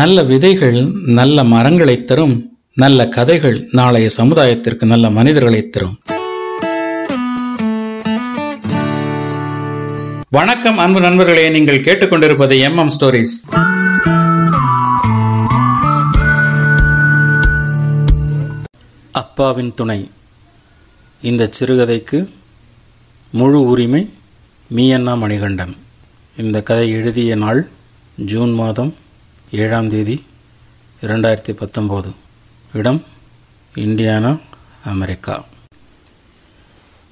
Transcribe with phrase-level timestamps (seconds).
[0.00, 6.00] நல்ல விதைகள் நல்ல மரங்களை தரும் நல்ல கதைகள் நாளைய சமுதாயத்திற்கு நல்ல மனிதர்களை தரும்.
[10.30, 11.48] வணக்கம் அன்பு நண்பர்களே.
[11.48, 13.34] நீங்கள் கேட்டுக்கொண்டிருப்பது எம் எம் ஸ்டோரிஸ்.
[19.12, 20.10] அப்பாவின் துணை.
[21.22, 22.28] இந்த சிறுகதைக்கு
[23.30, 24.10] முழு உரிமை
[24.76, 25.76] மீயண்ணா மணிகண்டன்.
[26.36, 27.68] இந்த கதை எழுதிய நாள்
[28.16, 28.94] ஜூன் மாதம்
[29.56, 30.22] ஏழாம் தேதி
[31.00, 32.12] இரண்டாயிரத்தி பத்தொம்போது
[32.72, 33.02] இடம்
[33.74, 34.40] இந்தியானா
[34.84, 35.44] அமெரிக்கா.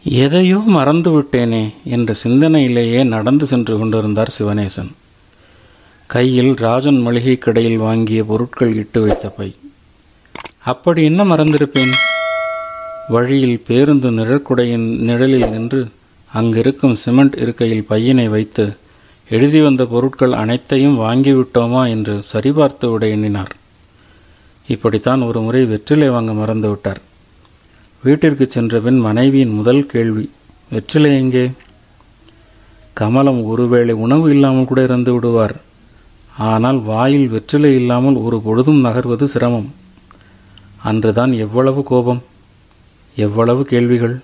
[0.05, 4.93] எதையோ மறந்து விட்டேனே என்ற சிந்தனையிலேயே நடந்து சென்று கொண்டிருந்தார் சிவனேசன்.
[6.07, 9.57] கையில் ராஜன் மளிகை கடையில் வாங்கிய பொருட்கள் இட்டு வைத்த பை.
[10.59, 11.93] அப்படி என்ன மறந்திருப்பேன்?
[13.09, 15.89] வழியில் பேருந்து நிழற்குடையின் நிழலில் நின்று
[16.33, 18.77] அங்கிருக்கும் சிமெண்ட் இருக்கையில் பையனை வைத்து
[19.29, 23.53] எழுதி வந்த பொருட்கள் அனைத்தையும் வாங்கிவிட்டோமா என்று சரிபார்த்து விட எண்ணினார்.
[24.69, 27.01] இப்படித்தான் ஒரு முறை வெற்றிலை வாங்க மறந்துவிட்டார்
[28.03, 30.25] வீட்டிற்கு சென்றபின் மனைவியின் முதல் கேள்வி
[30.71, 31.45] வெற்றிலை எங்கே?
[32.95, 35.55] கமலம் ஒருவேளை உணவு இல்லாமல் கூட இருந்து விடுவார்.
[36.51, 39.69] ஆனால் வாயில் வெற்றிலை இல்லாமல் ஒரு பொழுதும் நகர்வது சிரமம்.
[40.83, 42.23] அன்றுதான் எவ்வளவு கோபம்
[43.17, 44.17] எவ்வளவு கேள்விகள்.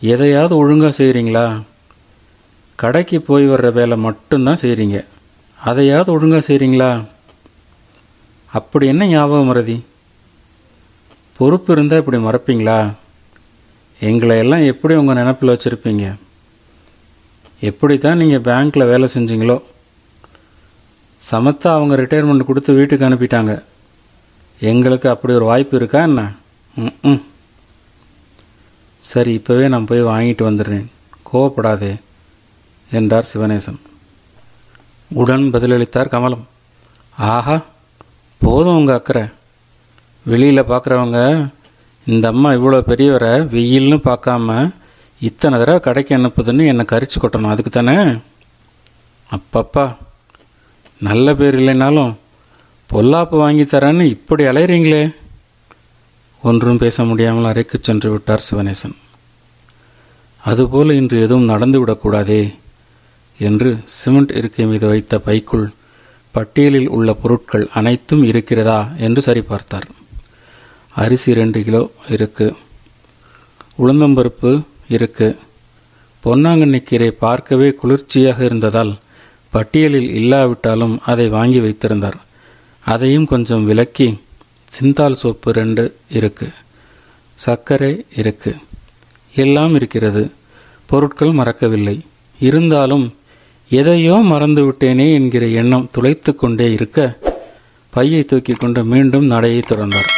[0.00, 1.46] எதையாவது ஒழுங்காக செய்கிறீங்களா
[2.78, 4.98] கடைக்கு போய் வர்ற வேலை மட்டும்தான் செய்கிறீங்க
[5.58, 6.90] அதையாவது ஒழுங்காக செய்கிறீங்களா
[8.58, 9.76] அப்படி என்ன ஞாபகம் மறதி
[11.36, 12.78] பொறுப்பு இருந்தால் இப்படி மறப்பீங்களா?
[14.00, 16.04] எங்களை எல்லாம் எப்படி உங்கள் நினப்பில் வச்சுருப்பீங்க?
[17.68, 19.56] எப்படி தான் நீங்கள் பேங்க்கில் வேலை செஞ்சீங்களோ?
[21.30, 23.62] சமத்தா அவங்க ரிட்டையர்மெண்ட் கொடுத்து வீட்டுக்கு அனுப்பிட்டாங்க.
[24.60, 26.22] எங்களுக்கு அப்படி ஒரு வாய்ப்பு இருக்கா என்ன?
[26.76, 27.22] ம்
[28.98, 30.86] சரி இப்போவே நான் போய் வாங்கிட்டு வந்துடுறேன்.
[31.30, 31.92] கோவப்படாதே.
[32.92, 33.80] என்றார் சிவனேசன்
[35.10, 36.44] உடன் பதிலளித்தார் கமலம்.
[37.32, 37.56] ஆஹா
[38.40, 39.24] போதும் உங்கள் அக்கறை.
[40.26, 41.18] வெளியில் பார்க்குறவங்க
[42.06, 44.48] இந்த அம்மா இவ்வளோ பெரியவரை வெயில்னு பார்க்காம
[45.20, 47.96] இத்தனை தடவை கடைக்கு அனுப்புதுன்னு என்னை கரிச்சு கொட்டணும் அதுக்கு தானே?
[49.30, 49.84] அப்பப்பா
[51.00, 52.12] நல்ல பேர் இல்லைனாலும்
[52.90, 55.02] பொல்லாப்பு வாங்கி தரேன்னு இப்படி அலையிறீங்களே?
[56.42, 58.96] ஒன்றும் பேச முடியாமல் அறைக்கு சென்று விட்டார் சிவனேசன்
[60.42, 62.42] அதுபோல் இன்று எதுவும் நடந்துவிடக்கூடாதே
[63.42, 65.70] என்று சிமெண்ட் இருக்கை மீது வைத்த பைக்குள்
[66.34, 69.88] பட்டியலில் உள்ள பொருட்கள் அனைத்தும் இருக்கிறதா என்று சரிபார்த்தார்.
[70.94, 72.54] அரிசி ரெண்டு கிலோ இருக்கு.
[73.78, 75.28] உளுந்தம்பருப்பு இருக்கு.
[76.24, 78.92] பொன்னாங்கண்ணி கீரை பார்க்கவே குளிர்ச்சியாக இருந்ததால்
[79.50, 82.18] பட்டியலில் இல்லாவிட்டாலும் அதை வாங்கி வைத்திருந்தார்.
[82.84, 84.08] அதையும் கொஞ்சம் விலக்கி
[84.64, 86.48] சிந்தால் சோப்பு ரெண்டு இருக்கு.
[87.34, 88.56] சர்க்கரை இருக்கு.
[89.34, 90.30] எல்லாம் இருக்கிறது.
[90.86, 91.96] பொருட்கள் மறக்கவில்லை.
[92.40, 93.14] இருந்தாலும்
[93.78, 97.18] எதையோ மறந்து விட்டேனே என்கிற எண்ணம் துளைத்து கொண்டே இருக்க
[97.90, 100.10] பையை தூக்கி கொண்டு மீண்டும் நடையை திறந்தார்.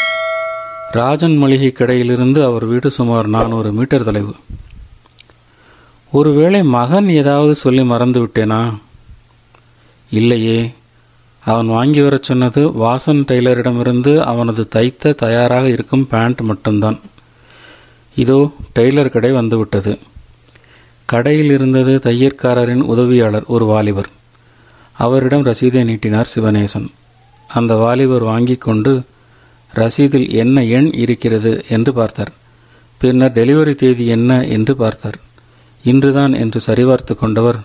[0.92, 4.34] ராஜன் மளிகை கடையிலிருந்து அவர் வீடு சுமார் நானூறு மீட்டர் தொலைவு.
[6.12, 8.78] ஒருவேளை மகன் ஏதாவது சொல்லி மறந்து விட்டேனா
[10.10, 10.71] இல்லையே.
[11.44, 17.00] அவன் வாங்கி வரச் சொன்னது வாசன் டெய்லரிடமிருந்து அவனது தைத்த தயாராக இருக்கும் பேண்ட் மட்டும்தான்.
[18.15, 19.98] இதோ டெய்லர் கடை வந்துவிட்டது.
[21.06, 24.09] கடையில் இருந்தது தையற்காரரின் உதவியாளர் ஒரு வாலிபர்.
[24.98, 26.87] அவரிடம் ரசீதை நீட்டினார் சிவநேசன்.
[27.48, 29.03] அந்த வாலிபர் வாங்கி கொண்டு
[29.75, 31.65] ரசீதில் என்ன எண் இருக்கிறது?
[31.69, 32.32] என்று பார்த்தார்.
[32.98, 34.44] பின்னர் டெலிவரி தேதி என்ன?
[34.47, 35.19] என்று பார்த்தார்.
[35.84, 37.59] இன்றுதான் என்று சரிபார்த்து கொண்டவர்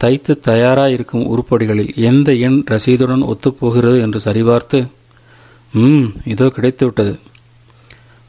[0.00, 4.00] தைத்து தயாராயிருக்கும் உருப்படிகளில் எந்த எண் ரசீதுடன் ஒத்துப்போகிறது?
[4.00, 4.88] என்று சரிபார்த்து
[5.74, 7.18] ம் இதோ கிடைத்துவிட்டது.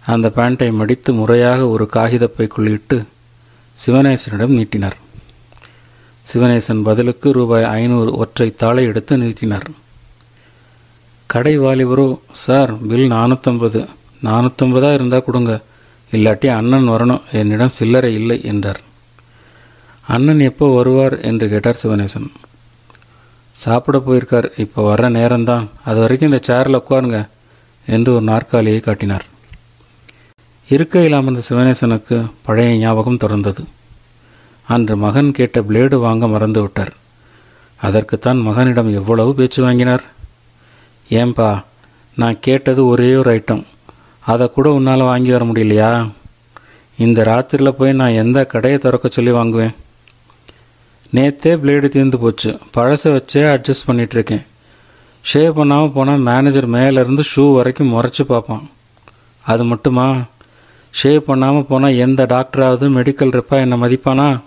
[0.06, 2.98] அந்த பேண்டை மடித்து முறையாக ஒரு காகிதப்பைக்குள்ளிட்டு
[3.78, 4.98] சிவநேசனிடம் நீட்டினார்.
[6.34, 9.68] சிவநேசன் பதிலுக்கு ரூபாய் ஐநூறு ஒற்றை தாளை எடுத்து நீட்டினார்.
[11.26, 13.88] கடை வாலிபரோ சார் பில் நானூற்றம்பது
[14.24, 15.62] நானூற்றம்பதாக இருந்தால் கொடுங்க.
[16.12, 17.22] இல்லாட்டி அண்ணன் வரணும்.
[17.32, 18.82] என்னிடம் சில்லறை இல்லை என்றார்.
[20.08, 21.22] அண்ணன் எப்போ வருவார்?
[21.22, 22.32] என்று கேட்டார் சிவநேசன்
[23.52, 24.60] சாப்பிட போயிருக்கார்.
[24.60, 25.68] இப்போ வர நேரம்தான்.
[25.86, 27.28] அது வரைக்கும் இந்த சேரில் உட்காருங்க
[27.86, 29.26] என்று ஒரு நாற்காலியை காட்டினார்.
[30.70, 33.66] இருக்கையில் அமர்ந்த சிவனேசனுக்கு பழைய ஞாபகம் தொடர்ந்தது.
[34.68, 36.94] அன்று மகன் கேட்ட பிளேடு வாங்க மறந்து விட்டார்.
[37.82, 40.04] அதற்குத்தான் மகனிடம் எவ்வளவு பேச்சு வாங்கினார்?
[41.10, 41.64] ஏன்பா
[42.16, 43.66] நான் கேட்டது ஒரே ஒரு ஐட்டம்
[44.20, 46.12] அதை கூட உன்னால் வாங்கி வர முடியலையா?
[46.98, 49.76] இந்த ராத்திரியில் போய் நான் எந்த கடையை திறக்க சொல்லி வாங்குவேன்?
[51.14, 52.60] நேத்தே பிளேடு தீர்ந்து போச்சு.
[52.78, 54.46] பழசை வச்சே அட்ஜஸ்ட் பண்ணிகிட்ருக்கேன்
[55.34, 58.70] ஷேவ் பண்ணாமல் போனால் மேனேஜர் மேலேருந்து ஷூ வரைக்கும் முறைச்சி பார்ப்பான்.
[59.46, 60.24] அது மட்டுமா?
[61.02, 64.42] ஷேவ் பண்ணாமல் போனால் எந்த டாக்டராவது மெடிக்கல் ரெப்பா என்னை மதிப்பானா?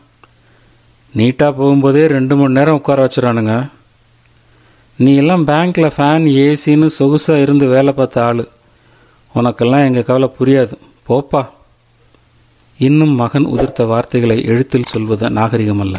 [1.16, 3.70] நீட்டாக போகும்போதே ரெண்டு மணி நேரம் உட்கார வச்சுறானுங்க
[4.96, 8.48] நீ எல்லாம் பேங்க்கில் ஃபேன் ஏசின்னு சொகுசாக இருந்து வேலை பார்த்த ஆள்.
[9.34, 10.72] உனக்கெல்லாம் எங்கள் கவலை புரியாது.
[11.08, 11.48] போப்பா.
[12.78, 15.94] இன்னும் மகன் உதிர்த்த வார்த்தைகளை எழுத்தில் சொல்வது நாகரிகமல்ல.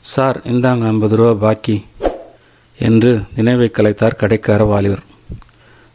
[0.00, 1.84] சார் இந்தாங்க ஐம்பது ரூபா பாக்கி
[2.78, 5.04] என்று நினைவை கலைத்தார் கடைக்கார வாலிபர்.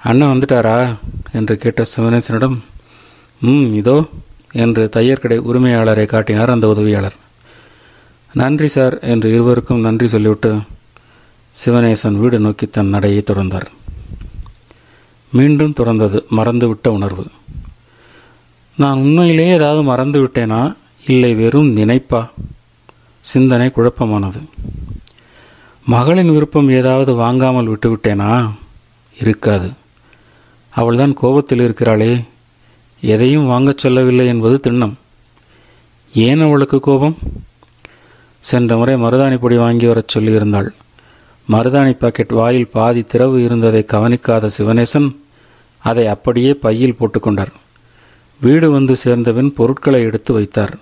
[0.06, 0.96] அண்ணன் வந்துட்டாரா?
[1.32, 2.58] என்று கேட்ட சிவனேசனிடம்
[3.42, 4.08] ம் இதோ
[4.52, 7.16] என்று தையர் கடை உரிமையாளரை காட்டினார் அந்த உதவியாளர்.
[8.34, 10.52] நன்றி சார் என்று இருவருக்கும் நன்றி சொல்லிவிட்டு
[11.66, 13.68] சிவனேசன் வீடு நோக்கி தன் நடையை தொடர்ந்தார்
[15.32, 17.26] மீண்டும் தொடர்ந்தது மறந்துவிட்ட உணர்வு.
[18.78, 20.76] நான் உண்மையிலேயே ஏதாவது மறந்து விட்டேனா?
[21.08, 22.30] இல்லை வெறும் நினைப்பா?
[23.22, 24.42] சிந்தனை குழப்பமானது.
[25.86, 28.52] மகளின் விருப்பம் ஏதாவது வாங்காமல் விட்டுவிட்டேனா?
[29.22, 29.72] இருக்காது.
[30.76, 32.24] அவள்தான் கோபத்தில் இருக்கிறாளே.
[33.02, 34.94] எதையும் வாங்கச் சொல்லவில்லை என்பது திண்ணம்.
[36.14, 37.18] ஏன் அவளுக்கு கோபம்?
[38.40, 40.70] சென்ற முறை மருதாணி பொடி வாங்கி வரச் சொல்லியிருந்தாள்.
[41.52, 45.16] மருதாணி பாக்கெட் வாயில் பாதி திறவு இருந்ததை கவனிக்காத சிவனேசன்
[45.78, 47.52] அதை அப்படியே பையில் போட்டுக்கொண்டார்.
[48.42, 50.78] வீடு வந்து சேர்ந்தபின் பொருட்களை எடுத்து வைத்தார்.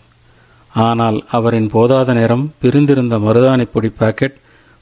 [0.73, 4.35] ஆனால் அவரின் போதாத நேரம் பிரிந்திருந்த மருதாணி பொடி பாக்கெட்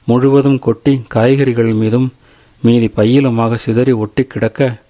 [0.04, 2.12] முழுவதும் கொட்டி காய்கறிகள் மீதும்
[2.62, 4.81] மீதி பையிலுமாக சிதறி ஒட்டி கிடக்க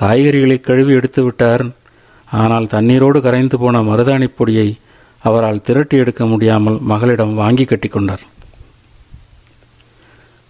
[0.00, 1.64] காய்கறிகளை கழுவி எடுத்து விட்டார்.
[2.30, 4.68] ஆனால் தண்ணீரோடு கரைந்து போன மருதாணி பொடியை
[5.22, 8.24] அவரால் திரட்டி எடுக்க முடியாமல் மகளிடம் வாங்கி கட்டிக்கொண்டார்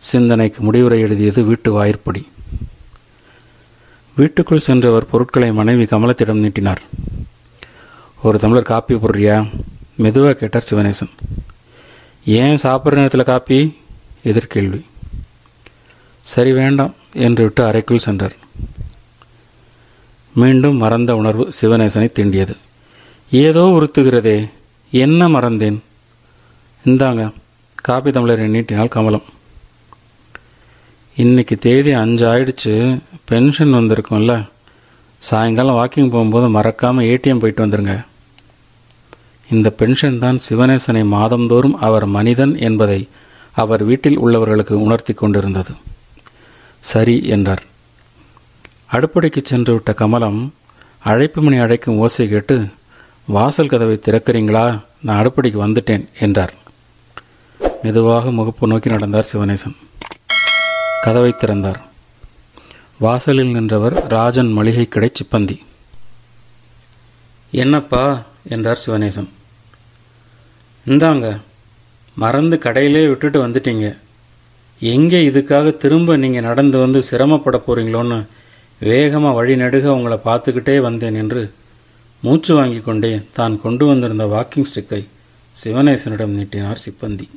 [0.02, 2.22] சிந்தனைக்கு முடிவுரை எழுதியது வீட்டு வாயிற்படி.
[4.16, 6.82] வீட்டுக்குள் சென்றவர் பொருட்களை மனைவி கமலத்திடம் நீட்டினார்.
[8.22, 9.36] ஒரு தமிழர் காப்பி போடுறியா?
[9.96, 11.12] மெதுவாக கேட்டார் சிவனேசன்.
[12.24, 13.58] ஏன் சாப்பிட்ற நேரத்தில் காப்பி?
[14.24, 14.80] எதிர்கேள்வி.
[16.20, 16.94] சரி வேண்டாம்
[17.26, 18.36] என்று விட்டு அறைக்குள் சென்றார்.
[20.40, 22.55] மீண்டும் மறந்த உணர்வு சிவநேசனை தீண்டியது.
[23.31, 24.38] ஏதோ உறுத்துகிறதே
[24.93, 25.79] என்ன மறந்தேன்?
[26.85, 27.23] இந்தாங்க
[27.79, 29.26] காப்பி தமிழரை நீட்டினால் கமலம்.
[31.17, 32.75] இன்னைக்கு தேதி அஞ்சு ஆயிடுச்சு
[33.25, 34.35] பென்ஷன் வந்திருக்கும்ல.
[35.23, 37.94] சாயங்காலம் வாக்கிங் போகும்போது மறக்காமல் ஏடிஎம் போயிட்டு வந்துருங்க.
[39.49, 43.00] இந்த பென்ஷன் தான் சிவநேசனை மாதந்தோறும் அவர் மனிதன் என்பதை
[43.55, 45.73] அவர் வீட்டில் உள்ளவர்களுக்கு உணர்த்தி கொண்டிருந்தது.
[46.93, 47.64] சரி என்றார்.
[48.93, 50.55] அடுப்படைக்கு சென்று விட்ட கமலம்
[50.99, 52.69] அழைப்பு மணி அழைக்கும் ஓசை கேட்டு
[53.26, 54.82] வாசல் கதவை திறக்கிறீங்களா?
[55.02, 56.55] நான் அடுப்படிக்கு வந்துட்டேன் என்றார்.
[57.82, 59.76] மெதுவாக முகப்பு நோக்கி நடந்தார் சிவனேசன்
[61.00, 61.81] கதவை திறந்தார்.
[62.99, 65.58] வாசலில் நின்றவர் ராஜன் மளிகை கடை சிப்பந்தி.
[67.50, 68.23] என்னப்பா?
[68.49, 69.29] என்றார் சிவனேசன்
[70.87, 71.41] இந்தாங்க
[72.17, 73.99] மறந்து கடையிலே விட்டுட்டு வந்துட்டீங்க.
[74.81, 78.26] எங்கே இதுக்காக திரும்ப நீங்கள் நடந்து வந்து சிரமப்பட போறீங்களோன்னு
[78.80, 81.52] வேகமாக வழி நெடுக உங்களை பார்த்துக்கிட்டே வந்தேன் என்று
[82.22, 85.08] மூச்சு வாங்கி கொண்டே தான் கொண்டு வந்திருந்த வாக்கிங் ஸ்டிக்கை
[85.54, 87.28] சிவனேசனிடம் நீட்டினார் சிப்பந்தி.